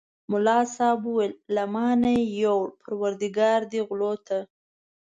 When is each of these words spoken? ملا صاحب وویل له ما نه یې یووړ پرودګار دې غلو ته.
ملا 0.31 0.59
صاحب 0.75 0.99
وویل 1.05 1.31
له 1.55 1.63
ما 1.73 1.87
نه 2.01 2.09
یې 2.17 2.23
یووړ 2.41 2.67
پرودګار 2.83 3.59
دې 3.71 3.79
غلو 3.87 4.13
ته. 4.27 4.37